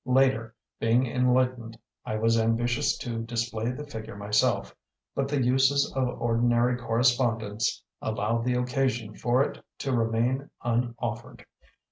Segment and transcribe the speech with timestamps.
[0.05, 4.75] Later, being enlightened, I was ambitious to display the figure myself,
[5.13, 11.45] but the uses of ordinary correspondence allowed the occasion for it to remain unoffered.